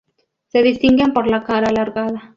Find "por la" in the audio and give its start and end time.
1.13-1.43